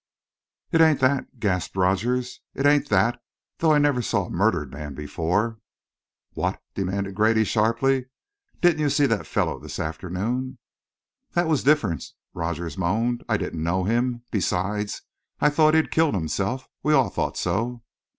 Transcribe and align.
"It 0.71 0.81
ain't 0.81 0.99
that," 1.01 1.39
gasped 1.39 1.75
Rogers. 1.75 2.41
"It 2.55 2.65
ain't 2.65 2.89
that 2.89 3.21
though 3.59 3.71
I 3.71 3.77
never 3.77 4.01
saw 4.01 4.25
a 4.25 4.29
murdered 4.31 4.71
man 4.73 4.95
before." 4.95 5.59
"What?" 6.31 6.59
demanded 6.73 7.13
Grady, 7.13 7.43
sharply. 7.43 8.07
"Didn't 8.61 8.79
you 8.79 8.89
see 8.89 9.05
that 9.05 9.27
fellow 9.27 9.59
this 9.59 9.77
afternoon?" 9.77 10.57
"That 11.33 11.45
was 11.45 11.61
different," 11.63 12.03
Rogers 12.33 12.79
moaned. 12.79 13.23
"I 13.29 13.37
didn't 13.37 13.61
know 13.61 13.83
him. 13.83 14.23
Besides, 14.31 15.03
I 15.39 15.51
thought 15.51 15.75
he'd 15.75 15.91
killed 15.91 16.15
himself. 16.15 16.67
We 16.81 16.95
all 16.95 17.11
thought 17.11 17.37
so." 17.37 17.83